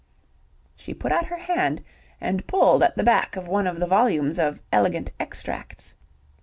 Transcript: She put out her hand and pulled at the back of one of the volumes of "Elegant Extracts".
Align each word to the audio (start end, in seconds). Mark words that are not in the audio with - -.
She 0.75 0.95
put 0.95 1.11
out 1.11 1.27
her 1.27 1.37
hand 1.37 1.83
and 2.19 2.47
pulled 2.47 2.81
at 2.81 2.97
the 2.97 3.03
back 3.03 3.35
of 3.35 3.47
one 3.47 3.67
of 3.67 3.79
the 3.79 3.85
volumes 3.85 4.39
of 4.39 4.59
"Elegant 4.71 5.11
Extracts". 5.19 5.93